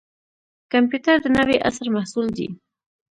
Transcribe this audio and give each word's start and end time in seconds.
کمپیوټر 0.71 1.15
د 1.21 1.27
نوي 1.37 1.57
عصر 1.67 1.85
محصول 1.95 2.27
دی 2.37 2.47